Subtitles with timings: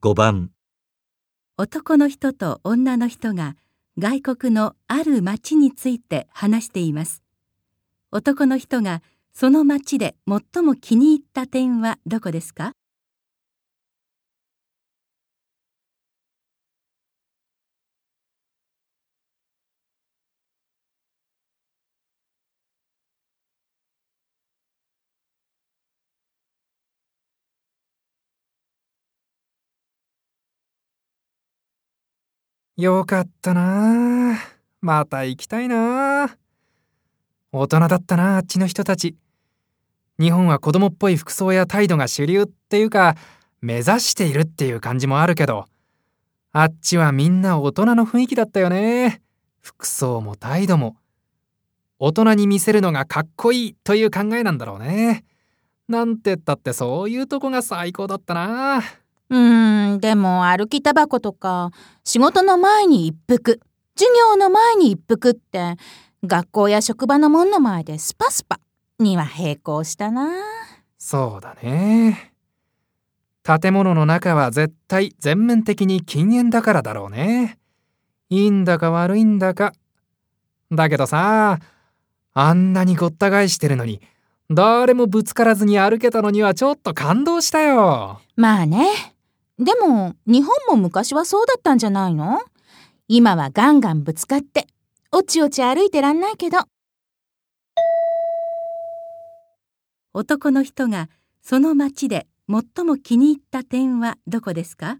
[0.00, 0.52] 5番
[1.56, 3.56] 男の人と女の人が
[3.98, 7.24] 外国のある町について話しています。
[8.12, 9.02] 男の人が
[9.34, 12.74] その町で最も気に入った点はどこですか？
[32.78, 34.38] よかったな。
[34.80, 36.36] また行きたいな。
[37.50, 39.16] 大人だったなあっちの人たち。
[40.20, 43.16] 日本は子供っぽい服装や態度が主流っていうか
[43.60, 45.66] 目指しているっていう感じもあるけど
[46.52, 49.22] あっちはみんな大人の雰囲気だったよね。
[49.60, 50.96] 服装も態度も。
[51.98, 55.24] 大人に見せるのがかっこいいという考えなんだろうね。
[55.88, 58.82] なんてったってそういうとこが最高だったな、
[59.98, 61.70] でも歩きタバコとか、
[62.04, 63.60] 仕事の前に一服、
[63.96, 65.76] 授業の前に一服って、
[66.24, 68.58] 学校や職場の門の前でスパスパ
[68.98, 70.28] には並行したな。
[70.98, 72.34] そうだね
[73.44, 77.58] 建物の中は絶対全面的に禁煙だからだろうね
[78.28, 79.72] いいんだか悪いんだか
[80.72, 81.60] だけどさ
[82.34, 84.00] あんなにごった返してるのに
[84.50, 89.14] 誰もぶつからずに歩けたのにはちょっと感動したよまあね。
[89.58, 92.38] でも、日本も昔はそうだったんじゃないの？
[93.08, 94.68] 今はガンガンぶつかって、
[95.10, 96.58] おちおち歩いてらんないけど。
[100.14, 101.08] 男の人が
[101.42, 104.98] その町で最も気に入った点はどこですか？